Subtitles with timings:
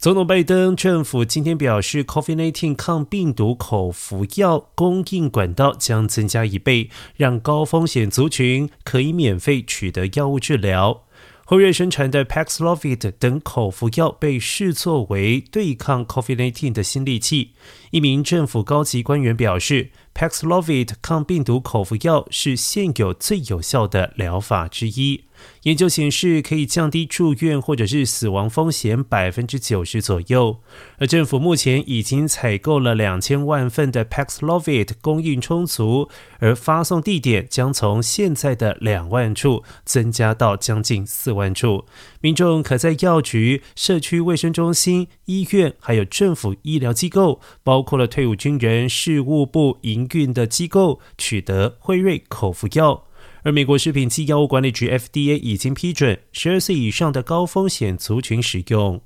[0.00, 11.02] 总统拜登政府今天表示，COVID-19 抗病毒口服药供应管道将增加一倍，让高风险族群可以免费取得药物治疗。
[11.44, 17.50] 辉瑞生产的 Paxlovid 等口服药被视作为对抗 COVID-19 的新利器。
[17.90, 19.90] 一名政府高级官员表示
[20.20, 25.24] ，Paxlovid 抗病毒口服药是现有最有效的疗法之一。
[25.62, 30.58] 研究显示，可以降低住院或者是死亡风险百分之九十左右。
[30.98, 36.10] 而政府目前已经采购了两千万份的 Paxlovid，供应充足，
[36.40, 41.86] 而发送地点将从现在的两万处增加到将近四万处。
[42.20, 53.06] 民众可在药局、社区卫生中心、医院，还有政府医疗机构，包括了退伍军人事务部营菌的机构，取得辉瑞口服药。
[53.42, 59.00] 而美国食品及药物管理局 FDA 已经批准十二岁以上的高风险族群使用。